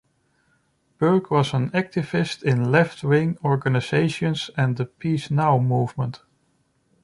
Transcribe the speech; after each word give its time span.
Burg 0.97 1.29
was 1.29 1.53
an 1.53 1.69
activist 1.73 2.41
in 2.41 2.71
left-wing 2.71 3.37
organizations 3.43 4.49
and 4.57 4.75
the 4.77 4.87
Peace 4.87 5.29
Now 5.29 5.59
movement. 5.59 6.23